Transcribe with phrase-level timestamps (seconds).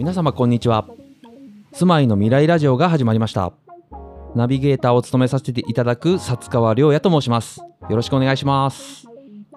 [0.00, 0.88] 皆様こんにちは
[1.72, 3.52] 住まいの未来ラジオが始まりました
[4.34, 9.06] ナビゲーターを務めさせていただく薩川亮也と申しますよろしくお願いします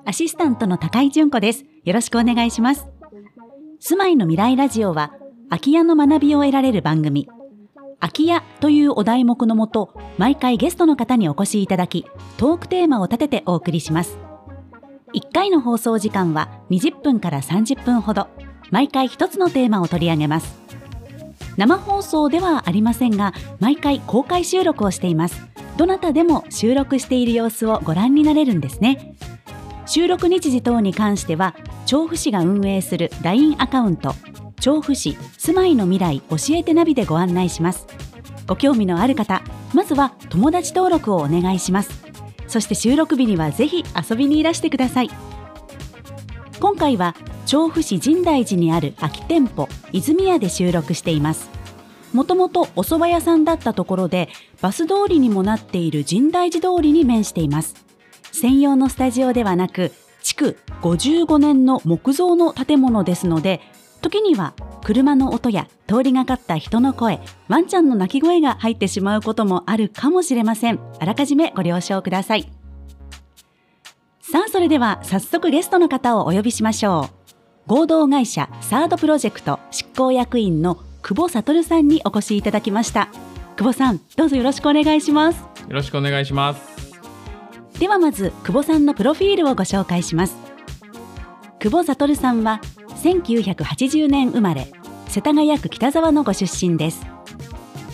[0.06, 1.64] アシスタントの高井純子です。
[1.86, 2.88] よろしくお願いします。
[3.80, 5.14] 住まいの未来ラジオは、
[5.50, 7.30] 空き家の学びを得られる番組。
[8.02, 12.06] 空き家というお題目のもと、毎回ゲストの方にお越しいただき、
[12.36, 14.18] トークテーマを立ててお送りします。
[15.16, 18.28] 1回の放送時間は20分から30分ほど、
[18.74, 20.58] 毎回一つのテーマを取り上げます。
[21.58, 25.48] 生放送ではありませんが、毎回公開収録をしています。
[25.78, 29.16] どなたでも収録している様子をご覧になれるんですね。
[29.86, 31.56] 収録日時等に関しては
[31.86, 34.16] 調布市が運営する LINE アカウント
[34.60, 37.86] 調布市住まいの未来教えてナビでご案内します
[38.48, 39.44] ご興味のある方
[39.74, 42.04] まずは友達登録をお願いします
[42.48, 45.10] そして収録日にはぜひ遊びにいらしてください
[46.64, 47.14] 今回は
[47.46, 51.50] 調布市深大寺にある空き店舗泉屋で収録しています。
[52.14, 54.30] もともとお蕎麦屋さんだったところで
[54.62, 57.76] バス通りにもなっている深大寺通りに面しています。
[58.32, 63.60] 専用のスタジオではなく築55年の木造の建物ですので
[64.02, 64.54] 時には
[64.86, 70.80] 車の音や通りがかった人の声ワンちゃんの鳴き声が入ってしまうこともあるかもしれません。
[71.02, 72.63] あらかじめご了承ください。
[74.32, 77.10] さあそれでは早速ゲストの方をお呼びしましょ
[77.68, 77.74] う。
[77.74, 83.10] 合同会社サードプロジェクト執行役員の久保悟さんにお越しいただきました。
[83.58, 85.42] 久保さんどうぞよろしくお願いします。
[85.42, 86.62] よろしくお願いします。
[87.80, 90.38] ではまず久保さんのプロフィールをご紹介します。
[91.60, 92.62] 久保悟さんは
[93.04, 94.72] 1980年生まれ
[95.10, 97.06] 世田谷区北沢のご出身です。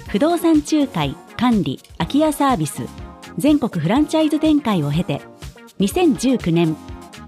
[0.10, 2.84] 不動産仲介管理空き家サービス
[3.40, 5.22] 全国フランチャイズ展開を経て
[5.80, 6.76] 2019年。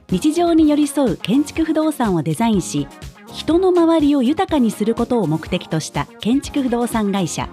[0.10, 2.86] 日常に寄り添う建築不動産をデザインし
[3.32, 7.48] 人の周りを豊かにすることを目的とした建築不動産会社。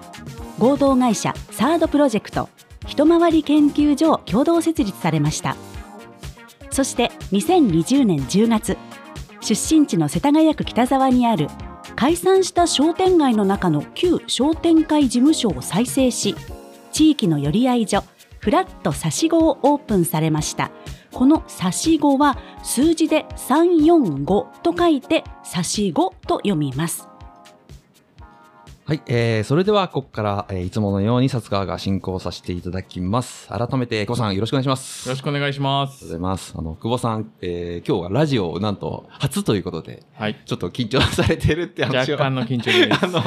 [0.57, 2.49] 合同会社サードプロジェクト。
[2.85, 5.55] 一回り研究所を共同設立されました。
[6.69, 8.77] そして2020年10月
[9.39, 11.47] 出身地の世田谷区北沢にある
[11.95, 16.35] 解散した商店街の中の旧商店会事務所を再生し
[16.91, 18.03] 地域の寄り合い所
[18.39, 20.71] フラット差し子をオープンされました。
[21.11, 27.09] この差し子は数字で345と書いて差し子と読みます。
[28.89, 33.47] はい、えー、それではここから、えー、いつものように薩川が進行させていただきます。
[33.47, 35.07] 改めて久保さんよろしくお願いします。
[35.07, 36.09] よろしくお願いしまありがとうごす。
[36.09, 36.53] ざいます。
[36.57, 40.41] あの久保さん、えー、今日はラジオなんと初ということではい。
[40.43, 43.05] ちょっと緊張されてるって話を若干の緊張です。
[43.05, 43.21] あの、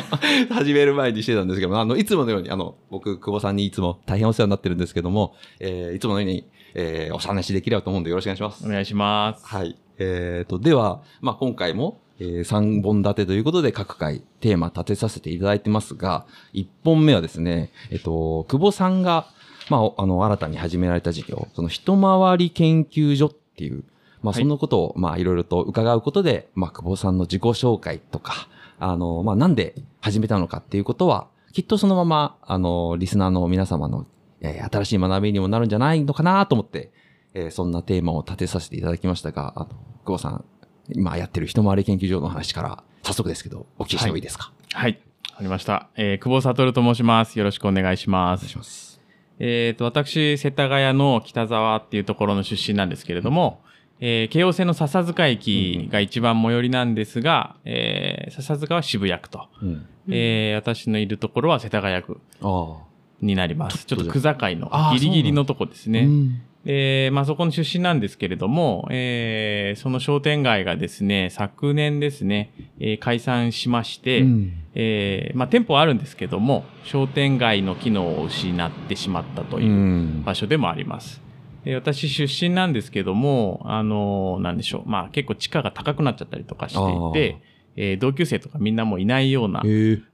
[0.52, 8.66] 始める前にしてたんですけども、あの、いつものように、あの、僕、久保さんにいつも大変お世話になってるんですけども、えー、いつものように、えー、お話できればと思うんでよろしくお願いします。
[8.66, 9.46] お願いします。
[9.46, 9.78] はい。
[9.98, 19.26] えーと、では、まあ、今回も、えー、3本立てということで各回テーマ立てさせていただいてますが、1本目はですね、えっと、久保さんが、
[19.70, 23.84] まあ、あの、新たに始められた事業、その一回り研究所っていう、
[24.22, 34.06] まあ、はいそのことを、まあ、いろいろと伺うことで、まあ、久保さんの自己紹介とか、あの、まあ、なんで始めたのかっていうことは、きっとそのまま、あの、リスナーの皆様の、
[34.42, 36.90] えー新しい学びにもなるんじゃないのかなと思って、
[37.34, 39.68] えーそんなテーマを立てさせていただきましたが、あの、
[40.04, 40.44] 久保さん、
[40.90, 45.00] 今やってる一回り研究所の話から、早速ですけど、お聞きしてもいいですか、はい。
[45.34, 45.88] ありました。
[45.96, 47.38] えー、久保悟と申します。
[47.38, 48.58] よろしくお願いしまお願いしす。
[48.58, 49.00] ます。
[49.38, 53.60] えっ、と、私、世田谷の北沢っていうところの出身なんですけれども、
[54.00, 59.86] えー京王線の笹塚駅が一番最寄りなんですが、えー笹塚は渋谷区と、うん。
[60.08, 62.91] えー私のいるところは世田谷区ああ。
[63.22, 63.78] になります。
[63.78, 66.00] ちちょっと区境のギリギリのとこですね。
[66.00, 79.60] うんえーまあそこの出身なんですけれども、えーその商店街がですね、昨年ですね、えー解散しまして、うんえーまあ店舗はあるんですけども、商店街の機能を失ってしまったとう。
[79.60, 81.20] いうん場所でもあります。
[81.64, 87.38] で私出身なんですけども、あのーなんでしょう、まあ結構地価が高くなっちゃったりとかしていて、
[87.76, 89.62] えー同級生とかみんなもういないような。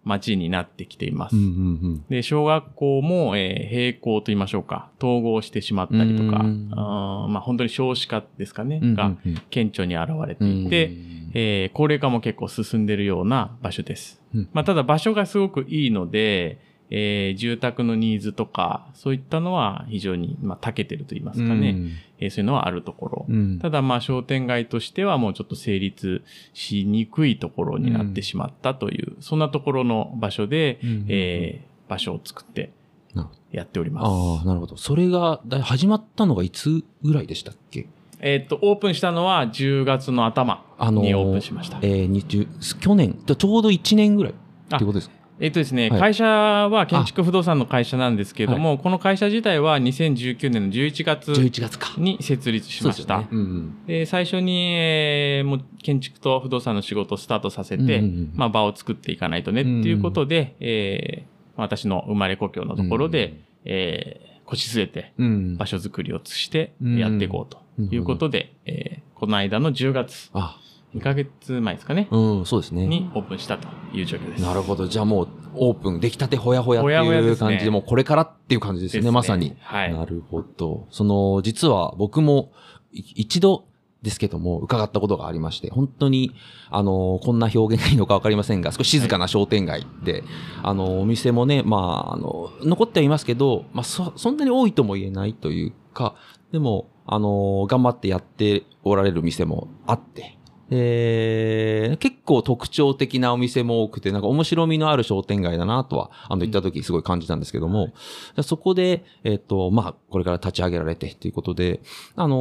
[0.05, 1.37] 街になってきています。
[1.37, 1.45] うんう
[1.89, 8.95] んで、小学校も、えー並行と言いましょうか、統合してしまったりとか、うんあーまあ本当に少子化ですかね、うん。
[8.95, 14.21] がうんうん顕著に現れていて、うんえー高齢化も結構進んでいるような場所です。
[14.35, 16.59] うんまあただ場所がすごくいいので、
[16.91, 21.77] えー住宅のニーズとか、そういったのは非常に、まあ、長けてると言いますかね、
[22.19, 23.27] えーそういうのはあるところ。
[23.29, 23.59] うん。
[23.59, 26.23] ただまあ商店街としてはもうちょっと成立
[26.55, 32.71] しにくいところになってしまったという、そんなところの場所で、うんえー場所を作って
[33.51, 34.05] やっております。
[34.07, 34.77] ああ、なるほど。
[34.77, 37.87] それが、だ始まったのがいつぐらいでしたっけ？
[38.21, 41.79] えっ、と、オープンしたのは10月の頭あのーにオープンしました。
[41.81, 45.15] えー、20去年、ちょうど1年ぐらいってことですか？
[45.41, 51.93] えっとですね、はい会社は建築不動産の会社なんですけれども、この会社自体は2019年の11月 ?11 月か。
[51.97, 53.19] に設立しました。
[53.19, 65.27] でねうんで最初に、えーもう建築と不動産の仕事をスタートさせて、うんうんうんまあ、場を作っていかないとねっていうことで、えー私の生まれ故郷のところで、えー腰据えてうん。
[65.27, 70.57] うん場所づくりをしてうんやっていこうということで、えーこの間の10月、あ、
[70.95, 72.87] 2ヶ月前ですかね、うん、そうですね。
[72.87, 74.43] にオープンしたという状況です。
[74.43, 74.87] なるほど。
[74.87, 79.57] じゃあもう、オープン、出来たてほやほやってほやほやいうですね感じで、もうこれからっていう感じですね、ですねまさに。
[79.61, 80.87] はいなるほど。
[80.91, 82.53] その、実は僕も、
[82.93, 83.67] い一度
[84.03, 86.33] ですけども、伺ったことがありまして、本当に、
[86.71, 90.23] あの、こんな表現がいいのかわかりませんが、少し静かな商店街で、
[90.63, 96.15] あの、お店もね、まあ、あの、残ってはいますけど、まあ、そ、そんなに多いとも言えないというか、
[96.53, 100.38] でも、あの、頑張ってやっておられる店もあって、
[100.71, 107.93] で、結構特徴的なお店も多くて、なんか面白みのある商店街だなとは、あの、行った時すごい感じたんですけども、
[108.37, 111.81] でそこで、えっ、と、まあ、これから立ち上げられてっていうことで、
[112.17, 112.37] あの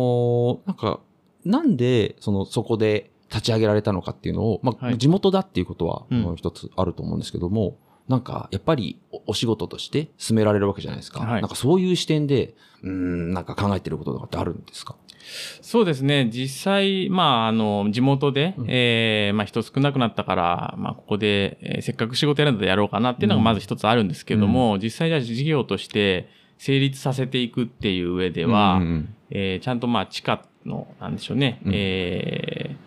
[0.65, 1.00] ーなんか、
[1.45, 4.97] なんで、その、そこで立ち上げられたのかっていうのを、まあ、はい。
[4.97, 7.77] 地元だっていうことは、一つあると思うんですけども、
[8.07, 11.19] なんか、やっぱりおお仕事として進められるわけじゃないですか。
[11.19, 11.41] はい。
[11.41, 14.95] なんかそういう視点で、うーん、なんか考えてることとかってあるんですか？
[15.62, 16.29] そうですね。
[16.31, 18.65] 実際、まあ、あの、地元で、うん。
[18.69, 31.71] えーまあ、人少なくなったから、まあ、ここで、えーせっかく仕事やるんだやろうかなっていうのがまず一つあるんですけども、実際じゃあ事業として成立させていくっていう上では、うんうんえーちゃんとまあ、地価の、なんでしょうね、うん。
[31.75, 32.87] えー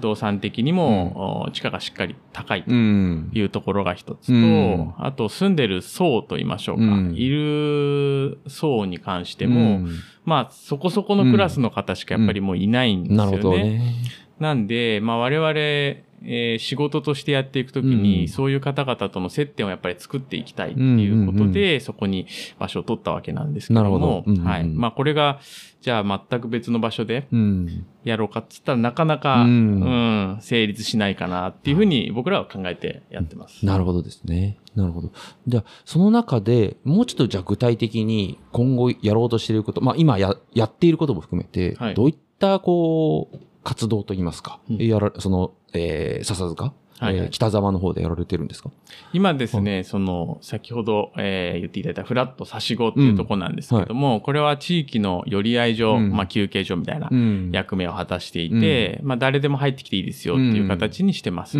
[0.00, 3.30] 動産的にも、お地価がしっかり高いとうん。
[3.32, 9.88] いうところが一つと、うんあと住んでる層と言いましょうか、うんいる層に関しても、うん
[10.24, 13.30] まあ、そこそこのクラスの方しかやっぱりもういないんですよね。
[13.30, 13.94] なるほどね。
[14.38, 22.26] なんで、まあ我々、えー仕事としてやっていくときに、うんそういう方々との接点をやっぱり作っていきたいっていうことで、そこに
[22.58, 24.64] 場所を取ったわけなんですけども、なるほどうんうんうんはい。
[24.64, 25.40] まあこれが、
[25.80, 27.86] じゃあ全く別の場所でうん。
[28.04, 33.64] やろうかっつったらなかなか、ううんん、成立しないかなっていうふうに僕らは考えてやってます。
[33.64, 34.58] なるほどですね。
[34.74, 35.12] なるほど。
[35.46, 43.38] じゃあ、その中でもうちょっとじゃあ具体的に今後やろうとしていること、まあ今ややっていることも含めて、はいどういったこう、
[43.68, 44.76] 活動といいますか、うん。
[44.78, 47.16] やらその、えー、笹塚、はいはい。
[47.16, 48.70] えー北沢の方でやられてるんですか？
[49.12, 56.10] 今ですね、その、先ほど、えー言っていただいたフラット差し子っていうところなんですけども、これは地域の寄り合い所、うん。
[56.10, 57.50] まあ休憩所みたいなうん。
[57.52, 61.58] 役目を果たしていて、まあ誰でも入ってきていいですよっていう形にしてます。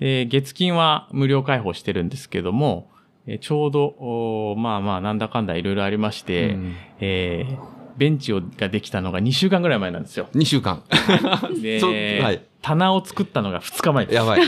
[0.00, 2.88] 月金は無料開放してるんですけども、
[3.26, 6.74] えーちょうど、まあまあなんだかんだいろいろありまして、うん。
[7.00, 10.28] えーベンチをができたのが2週間ぐらい前なんですよ。
[10.34, 10.82] 2週間。
[11.60, 11.80] で、
[12.22, 14.14] はい棚を作ったのが2日前です。
[14.14, 14.42] やばい。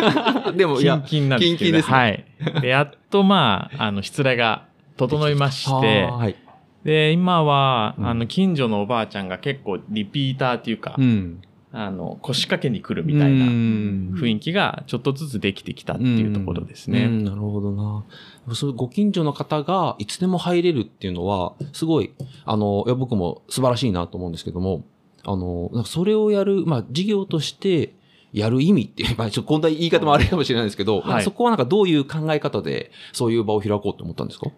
[0.56, 2.24] でも、キンキンなんですけど、キンキンですねはい。
[2.62, 4.64] で、やっとまあ、あの、失礼が
[4.96, 6.36] 整いまして、はい。
[6.84, 11.42] で、今は、うんあの、近所のおばあちゃんが結構リピーターっていうか、うん。
[11.72, 17.04] あの、腰掛けに来るみたいな雰雰囲気がちょっとずつできてきたっていうところですね。
[17.04, 18.54] うんなるほどな。
[18.54, 22.12] そういうご近所の方がいつでも入れるっていうのは、すごい、
[22.44, 24.84] あの、いや僕も素晴らしいなと思うんですけども、
[25.24, 27.94] あの、なんかそれをやる、まあ、事業として、
[28.32, 34.50] やる意味っていう、 まあ、ちょっとこんな言い方もあれかもしれないですけど、はいそこはなんかどういう考え方で、そういう場を開こうと思ったんですか？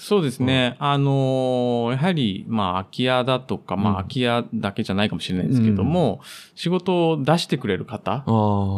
[0.00, 0.76] そうですね。
[0.78, 6.20] あのーやはり、まあ、空き家だとか、まあ、うん空き家だけじゃないかもしれないですけども、
[6.54, 8.24] 仕事を出してくれる方。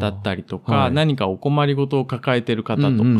[0.00, 3.18] だったりとか、はい何かお困りごとを抱えてる方とか、うんうんうんう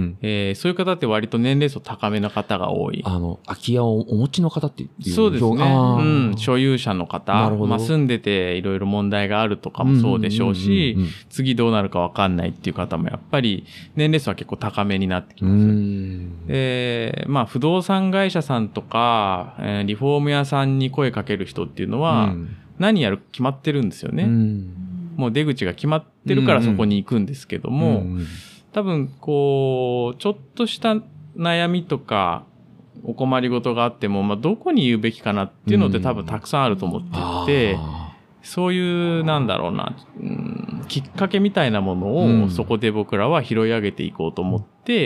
[0.00, 3.02] んえーそういう方って割と年齢層高めの方が多い。
[3.04, 5.50] あの、空き家をお持ちの方っていうそうですね。
[5.50, 6.38] うーん。
[6.38, 13.64] 所有者の方、まあ、住んでていろいろ問題があるとかもそうでしょうし、うんうん次どうなるかわかんないっていう方もやっぱり
[13.94, 15.64] 年齢層は結構高めになってきうんうます。
[15.66, 16.46] ん。
[16.48, 22.56] で、まあ、不動産会社さんとか、えーリフォーム屋さんに声かける人っていうのは、うん。
[22.78, 24.24] 何やる決まってるんですよね。
[24.24, 25.14] うん。
[25.16, 26.64] もう出口が決まってるからうん。
[26.64, 28.26] うんそこに行くんですけども、ん。
[28.72, 30.96] 多分、こう、ちょっとした
[31.36, 32.44] 悩みとか、
[33.04, 42.42] お困りごとがあっても、まあ、どこに言うべきかなっていうのって多分たくさんあると思っていて、あそういう、なんだろうな、うんきっかけみたいなものうん。
[42.44, 44.64] をそこで僕らは拾い上げていこうと思っ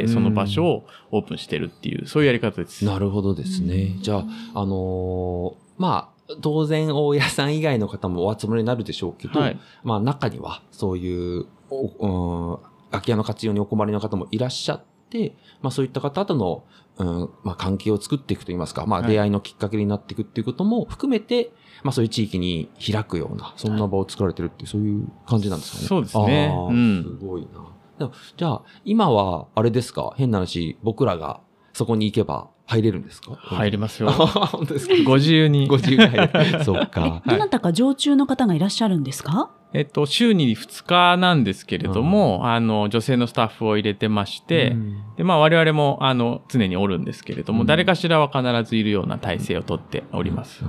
[0.09, 2.85] その場所をオープンしてるっていう、そういうやり方です。
[2.85, 3.97] ーなるほどですね。
[4.01, 4.25] じゃあ、
[4.55, 9.59] あのーまあ、当然、大家さん以外の方もお集まりになるでしょうけど、はい。
[9.83, 16.65] まあ、中には、そういう、おうん空き家の活用にお困りの方もいらっしゃって、まあそういった方との、
[16.99, 21.51] うん、まあ関係を作っていくといいますか、まあはい出会いのきっかけになっていくっていうことも含めて、
[21.83, 25.89] まあそういう地域に開くような、そんな場を作られてるっていう、そういう感じなんですかね。
[25.89, 27.72] そうですねうんすごいな。
[28.03, 30.13] でもじゃあ、今は、あれですか？
[30.17, 31.41] 変な話、僕らが
[31.73, 33.35] そこに行けば入れるんですか？
[33.37, 34.13] 入りますよあ。
[34.53, 34.95] 本当ですか？
[35.05, 35.77] ご自由にご。
[35.77, 36.65] 自由に入れる。
[36.65, 37.23] そっか。
[37.27, 39.51] どなたか常駐の方がいらっしゃるんですか？
[39.75, 50.63] えっと、週に2日なんですけれども、あの、女性のスタッフを入れてまして、うんで、まあ我々も、あの、常におるんですけれども、うん誰かしらは必ずいるような体制をとっております。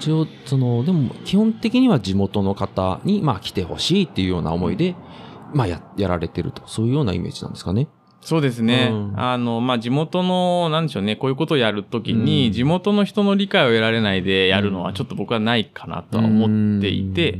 [0.00, 4.96] 一応、その、でも、基本的には地元の方に、まあ、来てほしいっていうような思いで、
[5.54, 6.62] まあ、や、やられてると。
[6.66, 7.88] そういうようなイメージなんですかね。
[8.20, 8.88] そうですね。
[8.90, 17.38] うんあの、まあ、地元の、なんでしょうね、こういうことをやるときに、うん地元の人の理解を得られないでやるのはちょっと僕はないかなとは思っていて、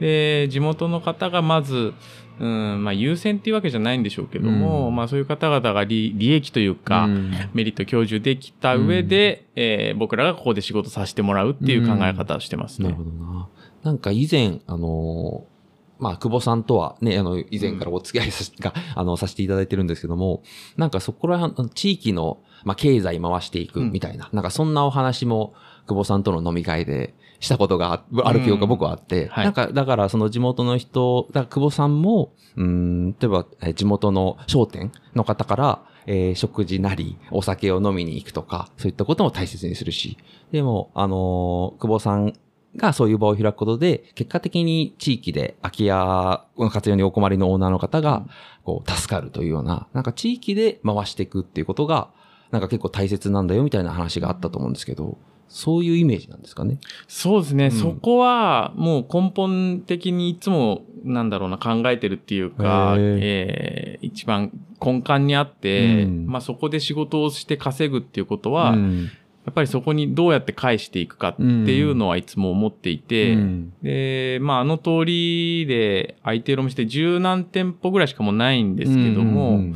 [0.00, 1.94] で、地元の方がまず、
[2.38, 12.88] うん、まあ、優先っていうわけじゃないんでしょうけども、うんまあ、そういう方々が利利益というか、うんメリット享受できた上で、えー僕らがここで仕事させてもらうっていう考え方をしてますね。
[12.88, 13.48] なるほどな。
[13.84, 15.55] なんか以前、あのー
[15.98, 20.42] まあ、久保さんとはね、あの、以前からお付き合いさし、が、あの、させていただいてるんですけども、
[20.76, 25.54] なんかそこら辺、地域の、まあ、経済回していくみたいな、なんかそんなお話も、
[25.86, 29.44] 久保さんとの飲み会でしたことがあある記憶が僕はあって、はい。
[29.44, 40.18] なんか、だからその地元の人、だ久保さんも、うん、例えば、えー地元の商店の方から、えー食事なり、お酒を飲みに行くとか、そういったことも大切にするし、
[40.50, 42.32] でも、あのー久保さん
[42.76, 48.26] がそういう場を開くことで、結果的に地域で空き家の活用にお困りのオーナーの方が、
[48.64, 52.08] こう、助かるというような、なんか地域で回していくっていうことが、
[52.50, 55.18] なんか結構大切なんだよみたいな話があったと思うんですけど、
[55.48, 56.78] そういうイメージなんですかね？
[57.06, 57.70] そうですね、ん。
[57.70, 64.50] そこはもう根本的にいつもなんだろうな考えてるっていうか、えー一番
[64.84, 66.26] 根幹にあって、うん。
[66.26, 69.08] まあそこで仕事をして稼ぐっていうことは、うん
[69.46, 73.72] やっぱりそこにどうやって返していくかっていうのはいつも思っていて、うん。
[73.80, 79.74] で、まああの通りで空いてるお店で十何店舗ぐらいしかもうないんですけども、うん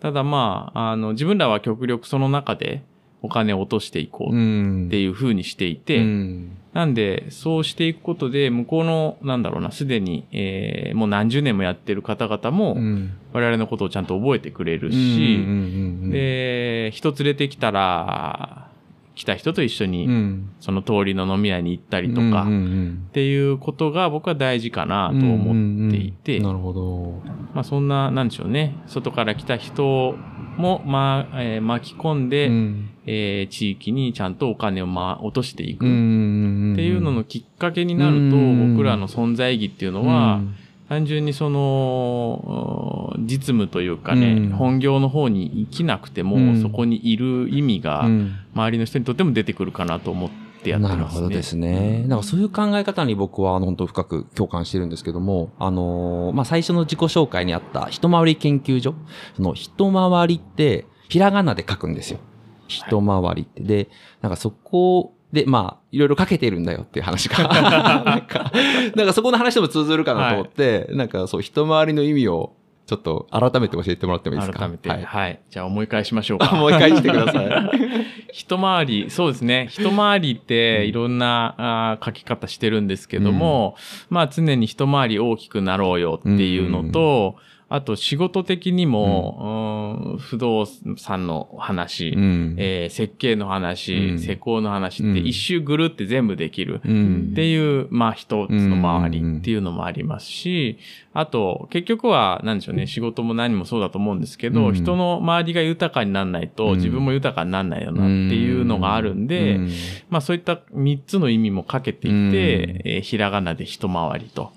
[0.00, 2.82] ただまあ、あの自分らは極力その中で
[3.22, 6.56] お金を落としていこううんっていう風にしていて、うん。
[6.72, 13.12] なんで、そうしていくことで、向こうの、なんだろうな、すでに、えーもう何十年もやってる方々も、うん。
[13.32, 18.69] 我々のことをちゃんと覚えてくれるうんし、で、人連れてきたら、
[19.20, 20.48] 来た人と一緒うに、ん。
[20.60, 27.22] その通りの飲み屋に行ったりとか、うんうっんていうことが僕は大事かなとうん思っていて、うんうんなるほど。
[27.54, 30.14] まあそんな、なんでしょうね、外から来た人
[30.56, 32.88] も、まあ、えー巻き込んで、うん。
[33.06, 35.84] えー地域にちゃんとお金を、まあ、落としていく。
[35.84, 40.40] んっていうののきっかけになると、うん僕らの存在意義っていうのは、
[40.90, 50.30] 単純にその、うん実務というかね、うん本業の方に生きなくても、うんそこにいる意味が、うん周りの人にとっても出てくるかなと思っ
[50.62, 51.02] てやってますね。
[51.02, 52.04] なるほどですね。
[52.08, 58.94] なんかそういう考え方に僕はあの本当深く共感してるんですけども、あのーまあ、最初の自己紹介にあった一回り研究所。
[59.36, 62.18] その一回りって、ひらがなで書くんですよ。
[62.66, 63.62] 一回りって。
[63.62, 63.88] で、
[64.22, 67.38] なんかそこで、まあ、いろいろかけてるんだよっていう話が。
[68.04, 68.52] なんか、
[68.96, 72.52] なんかそこの話でも通ずるかなと思って、なんかそう、一回りの意味を
[72.86, 74.58] ちょっと改めて教えてもらってもいいですか？
[74.58, 74.98] 改めて、は。
[75.04, 75.38] はいい。
[75.48, 76.56] じゃあ思い返しましょうあか。
[76.56, 77.48] もう一回してください。
[78.32, 79.68] 一回り、そうですね。
[79.70, 83.76] 一回りっていろんな、あー書き方してるんですけども、
[84.08, 87.36] まあ常に一回り大きくなろうよっていうのと、
[87.72, 90.18] あと仕事的にも、うん。
[90.18, 92.56] 不動産の話、うん。
[92.58, 94.18] えー設計の話、うん。
[94.18, 95.12] 施工の話うん。
[95.12, 96.80] って一周ぐるって全部できる。
[96.84, 97.28] うん。
[97.30, 100.78] っていう、まあ一つの周りっていうのもありますし、
[101.12, 109.70] あと、結局は、なんでしょうね、仕事も何もそうだと思うんですけど、うん人の周りが豊かにならないと、うん自分も豊かにならないよなっていうのがあるんで、うん
[110.08, 114.52] まあそういった三つの意味もかけていて、うんえーひらがなで一回りと。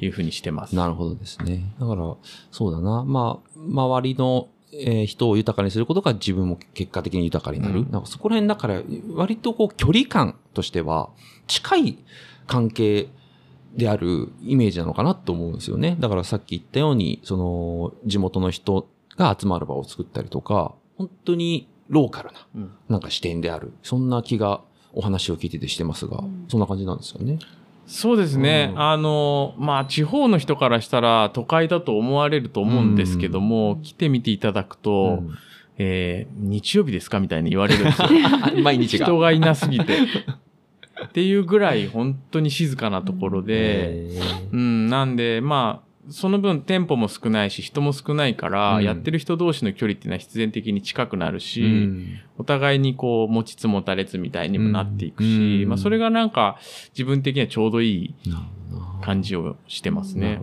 [0.00, 0.76] いうふうにしてます。
[0.76, 1.74] なるほどですね。
[1.80, 2.14] だから、
[2.52, 3.04] そうだな。
[3.04, 7.80] まあ、周りの、えー人を豊かにすることが自分も結果的に豊かになる。
[7.80, 8.82] うんなんかそこら辺だから、
[9.14, 11.10] 割とこう、距離感としては、
[11.48, 11.98] 近い
[12.46, 13.08] 関係
[13.78, 15.96] であるイメージなのかなと思うんですよね。
[16.00, 23.72] だからさっき言ったように、その、地元の人が集まる場を作ったりとか、本当にローカルな、うんなんか視点である。
[23.84, 24.62] そんな気が、
[24.94, 27.38] お話を聞いててしてますが、そんな感じなんですよね。
[27.86, 28.70] そうですね。
[28.72, 35.38] うんあの、まあ、地方の人からしたら都会だと思われると思うんですけども、来てみていただくと、うん
[35.78, 38.08] えー日曜日ですかみたいに言われるんですよ。
[38.62, 39.06] 毎日が。
[39.06, 39.98] 人がいなすぎて。
[41.06, 44.52] っていうぐらい本当に静かなところで、えー。
[44.52, 48.84] うん、なんで、まあ、その分店舗も少ないし人も少ないから、うん。
[48.84, 52.20] やってる人同士の距離っていうのは必然的に近くなるし、うん。
[52.38, 55.68] お互いにこう持ちつ持たれつみたいにもなっていくし、うん。
[55.68, 56.58] まあそれがなんか
[56.90, 58.14] 自分的にはちょうどいい
[59.02, 60.40] 感じをしてますね。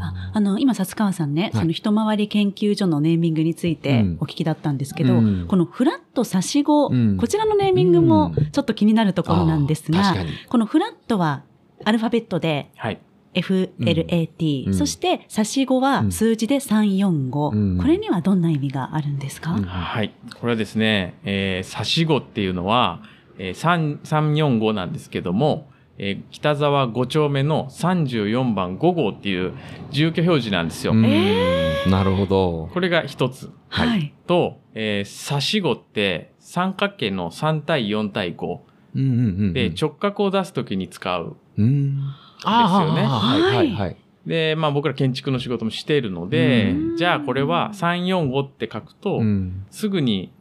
[0.00, 1.52] ああの、今、薩川さんね、はい。
[1.52, 4.16] その一回り研究所のネーミングについてうん。
[4.20, 5.46] お聞きだったんですけど、うん。
[5.48, 7.16] このフラット差し子、うん。
[7.16, 8.50] こちらのネーミングもうん。
[8.50, 10.14] ちょっと気になるところなんですが、
[10.48, 11.42] このフラットは
[11.84, 12.98] アルファベットではい。
[13.34, 20.14] FLAT、うんそして差し子は数字で345、うんこれにはどんな意味があるんですか、うんはい。
[20.38, 23.02] これはですね、えー、差し子っていうのは、
[23.38, 29.52] えー、3 345なんですけども、えー北沢5丁目の34番5号っていう
[29.90, 30.92] 住居表示なんですよ。
[30.92, 32.70] うんえなるほど。
[32.72, 33.50] これが一つ。
[33.68, 34.14] はい。
[34.26, 38.58] と、えー、差し子って三角形の3対4対5
[38.94, 41.36] うんうんうんうんで直角を出すときに使う。
[41.58, 41.98] うん。
[42.44, 43.96] あですよねあはいはいはい。
[44.26, 49.66] で、まあ僕ら建築の仕事もしているのでう、じゃあこれは345って書くと、うん。
[49.70, 50.32] すぐに、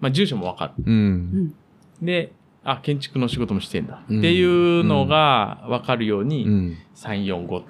[0.00, 1.52] まあ住所もわかる。
[2.02, 2.32] で、
[2.64, 4.02] あ、建築の仕事もしてんだ。
[4.08, 6.76] うんっていうのがわかるように、うん。
[6.96, 7.62] 345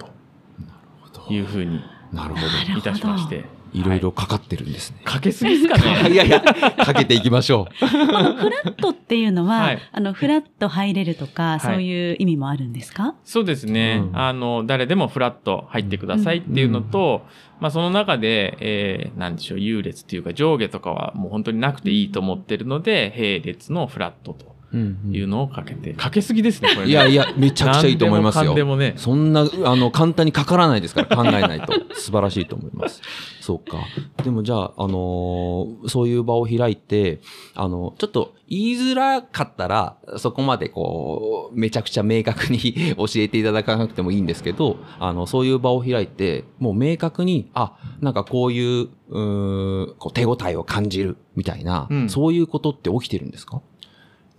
[1.13, 1.81] というふうに
[2.13, 2.47] なるほど。
[2.47, 3.45] なるほどいたしまして。
[3.73, 4.99] いろいろかかってるんですね。
[5.05, 6.11] かけすぎですかね。
[6.13, 9.79] いやいや、かけていきましょこ のフラットっていうのは、はい。
[9.93, 11.61] あの、フラット入れるとか、い。
[11.61, 13.15] そういう意味もあるんですか？
[13.25, 14.03] そうですね。
[14.13, 14.19] うん。
[14.19, 17.23] あの、誰でもフラット入ってくださいっていうのと、
[17.61, 24.47] まあその中で、えー、なんでしょう、優劣っていうか上下とかはもう本当になくていいと思ってるので、並列のフラットと。
[24.47, 24.49] う。
[24.49, 26.91] うんいうのをかけて、かけすぎですね、これ、ね。
[26.91, 28.65] いやいや、めちゃくちゃいいと思いますよ何で。
[28.65, 28.95] もね。
[28.97, 31.73] そんな、あの、簡単にかからないですから、考えないと。
[31.95, 33.01] 素晴らしいと思います。
[33.41, 33.79] そうか。
[34.23, 37.21] でもじゃあ、あのーそういう場を開いて、
[37.55, 53.61] あの、ちょっと言いづらかったら、そこまでこう、めちゃくちゃ明確に教えていただかなくてもいいんですけど、あの、そういう場を開いて、もう明確に、あ、なんかこういう、うこう手応えを感じるみたいな、うんそういうことって起きてるんですか？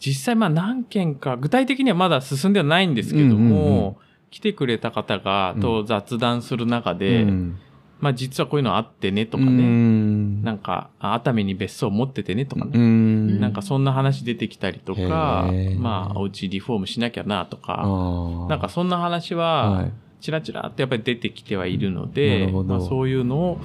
[0.03, 3.95] 実際まあ何件か、具体的にはまだ進んではないんですけども、うんうんうん。
[4.31, 7.59] 来てくれた方がと雑談する中で、うん。
[7.99, 10.41] まあ実はこういうのあってねとかうね、ん。
[10.41, 13.39] なんかあ熱海に別荘持っててねとかね、うん。
[13.39, 18.49] なんかそんな話出てきたりとかまあお家リフォームしなきゃなとあか、ー。
[18.49, 23.62] なんかそんな話は、はいチラチラってやっぱり出てきてはいるのなで、まあそういうのを、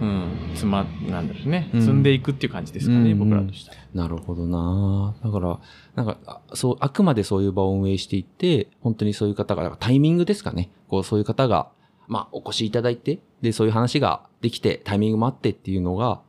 [0.00, 3.76] うん、つま、なんだろうね、うん積んでいくっていう感じですかね、うん僕らとしては。
[3.94, 5.58] なるほどなだから、
[5.94, 10.70] なんか、あそう、あくまでそういう場を運営していって、本当にそういう方が、タイミングですかね。
[10.88, 11.68] こう、そういう方が、
[12.06, 16.20] まあ、お越しいただいて、で、そういう話ができて、タイミングもあってっていうのが、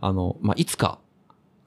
[0.00, 0.98] あの、まあ、いつか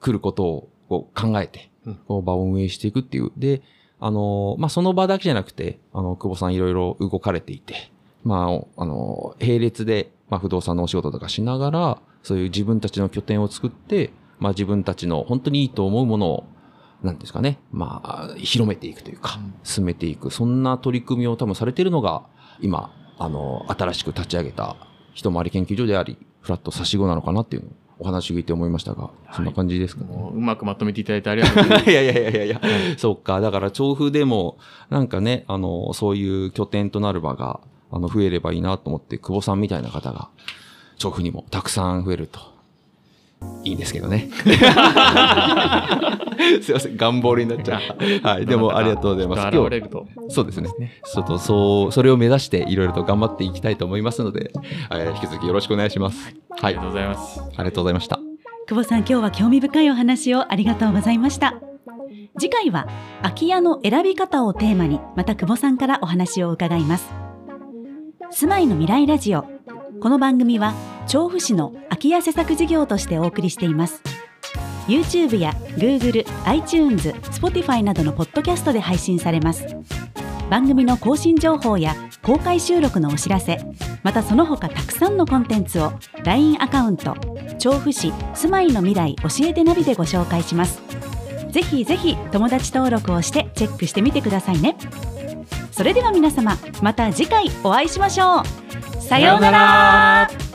[0.00, 3.32] 来ることをこう考えてうん、こう場を運営していくっていう。
[3.36, 3.62] で、
[3.98, 7.90] あの、まあ、その場だけじゃなくて、あの、久保さんいろいろ動かれていて、
[8.24, 16.44] まあ、あの、並列で、まあ、不動産のお仕事とかしながら、そういう自分たちの拠点を作って、まあ、自分たちの本当にいいと思うものを、
[17.02, 22.24] なんですかね、まあ、広めていくというか、進めていく、そんな取り組みを多分されているのが、
[22.60, 24.76] 今、あの、新しく立ち上げた
[25.14, 30.14] 一回り研究所であり、フラット差し子なのかなっていうのをお話を聞いて思いましたが、そんな感じですかね？
[30.14, 31.88] もううまくまとめていただいてありがとうございます。
[31.90, 32.60] いやいやいやいやいや、
[32.98, 33.40] そうか。
[33.40, 34.58] だから調布でも、
[34.90, 40.28] なんかね、あの、そういう拠点となる場が、あの、増えればいいなと思って、久保さんみたいな方が、
[40.98, 42.40] 調布にもたくさん増えると、
[43.64, 44.28] いいんですけどね。
[46.62, 47.80] すいません、願望になっちゃっ
[48.22, 48.28] た。
[48.28, 49.40] はい、でもありがとうございます。
[49.42, 50.06] 今日、現れると。
[50.28, 50.70] そうですね。
[51.04, 54.50] ちょっとそう、それを目指していろいろと頑張っていきたいと思いますので、
[54.90, 56.24] えー引き続きよろしくお願いします。
[56.24, 57.40] はい、あありがとうございます。
[57.40, 58.20] りがとうございました。
[58.68, 61.54] 久保さん、今日は興味深いお話をありがとうございました。
[62.38, 62.86] 次回は
[63.22, 67.08] 空き家の選び方をテーマに、また久保さんからお話を伺います。
[68.30, 69.44] 住まいの未来ラジオ。
[70.00, 70.74] この番組は
[71.06, 74.02] 調布市の空き家施策事業としてお送りしています。
[74.88, 79.66] YouTube や Google、iTunes、Spotify などのポッドキャストで配信されます。
[80.50, 83.58] 番組の更新情報や公開収録のお知らせ、
[84.02, 85.92] またその他たくさんのコンテンツを
[86.24, 87.16] LINE アカウント、
[87.58, 90.82] 調布市住まいの未来教えてナビでご紹介します。
[91.50, 94.76] ぜひぜひ友達登録をしてチェックしてみてくださいね。
[95.72, 99.02] それでは皆様、また次回お会いしましょう。
[99.02, 100.45] さようなら